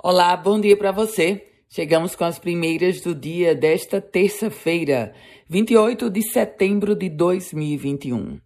[0.00, 1.44] Olá, bom dia para você.
[1.68, 5.12] Chegamos com as primeiras do dia desta terça-feira,
[5.48, 8.38] 28 de setembro de 2021.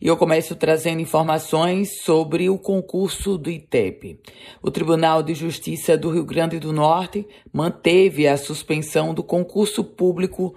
[0.00, 4.18] E eu começo trazendo informações sobre o concurso do ITEP.
[4.62, 10.54] O Tribunal de Justiça do Rio Grande do Norte manteve a suspensão do concurso público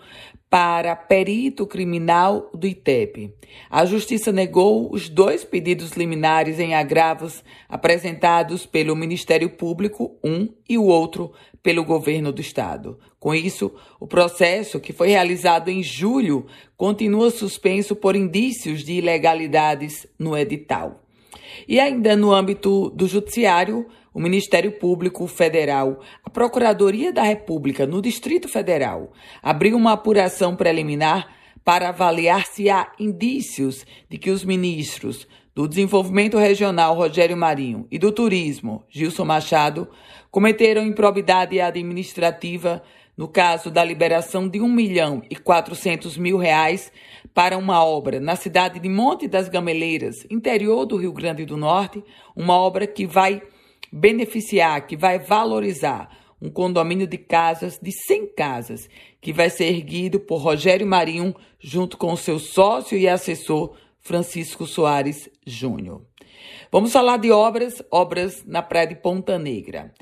[0.50, 3.34] para perito criminal do ITEP.
[3.70, 10.78] A Justiça negou os dois pedidos liminares em agravos apresentados pelo Ministério Público, um e
[10.78, 12.98] o outro pelo governo do Estado.
[13.20, 16.46] Com isso, o processo, que foi realizado em julho,
[16.78, 21.04] continua suspenso por indícios de ilegalidades no edital.
[21.68, 28.02] E ainda no âmbito do Judiciário, o Ministério Público Federal, a Procuradoria da República no
[28.02, 29.14] Distrito Federal,
[29.44, 31.28] abriu uma apuração preliminar
[31.64, 38.00] para avaliar se há indícios de que os ministros do Desenvolvimento Regional Rogério Marinho e
[38.00, 39.88] do Turismo Gilson Machado
[40.32, 42.82] cometeram improbidade administrativa
[43.16, 46.92] no caso da liberação de 1 milhão e 400 mil reais
[47.36, 52.04] para uma obra na cidade de Monte das Gameleiras, interior do Rio Grande do Norte,
[52.36, 53.44] uma obra que vai
[53.92, 56.10] beneficiar, que vai valorizar
[56.42, 61.98] um condomínio de casas, de 100 casas, que vai ser erguido por Rogério Marinho, junto
[61.98, 66.02] com seu sócio e assessor Francisco Soares Júnior.
[66.72, 69.94] Vamos falar de obras, obras na Praia de Ponta Negra.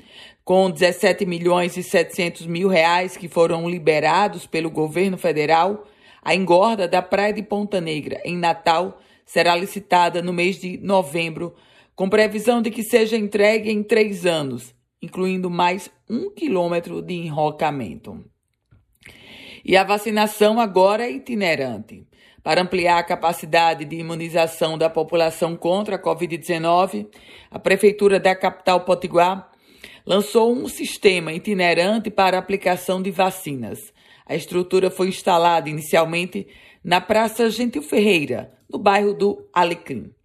[0.44, 5.84] Com 17 milhões e 700 mil reais que foram liberados pelo governo federal,
[6.22, 11.54] a engorda da Praia de Ponta Negra, em Natal, será licitada no mês de novembro
[11.96, 18.22] com previsão de que seja entregue em três anos, incluindo mais um quilômetro de enrocamento.
[19.64, 22.06] E a vacinação agora é itinerante.
[22.42, 27.08] Para ampliar a capacidade de imunização da população contra a Covid-19,
[27.50, 29.50] a Prefeitura da capital Potiguar
[30.04, 33.92] lançou um sistema itinerante para aplicação de vacinas.
[34.26, 36.46] A estrutura foi instalada inicialmente
[36.84, 40.15] na Praça Gentil Ferreira, no bairro do Alecrim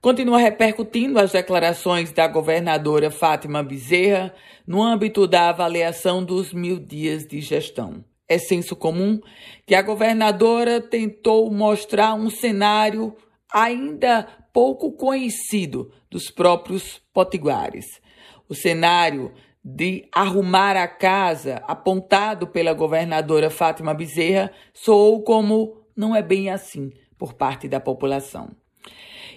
[0.00, 4.34] continua repercutindo as declarações da governadora Fátima Bezerra
[4.66, 8.04] no âmbito da avaliação dos mil dias de gestão.
[8.26, 9.20] É senso comum
[9.66, 13.14] que a governadora tentou mostrar um cenário
[13.52, 18.00] ainda pouco conhecido dos próprios potiguares.
[18.48, 19.32] O cenário
[19.62, 26.90] de arrumar a casa apontado pela governadora Fátima Bezerra soou como não é bem assim
[27.18, 28.50] por parte da população.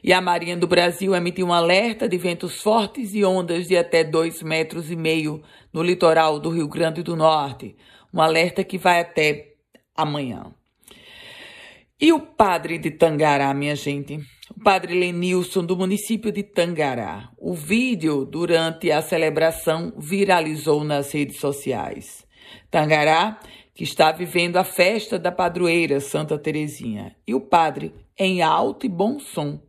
[0.03, 4.03] E a Marinha do Brasil emitiu um alerta de ventos fortes e ondas de até
[4.03, 5.41] dois metros e meio
[5.71, 7.77] no litoral do Rio Grande do Norte.
[8.13, 9.53] Um alerta que vai até
[9.95, 10.53] amanhã.
[12.01, 14.19] E o padre de Tangará, minha gente?
[14.53, 17.29] O padre Lenilson, do município de Tangará.
[17.37, 22.27] O vídeo durante a celebração viralizou nas redes sociais.
[22.69, 23.39] Tangará,
[23.73, 27.15] que está vivendo a festa da padroeira Santa Terezinha.
[27.25, 29.59] E o padre, em alto e bom som,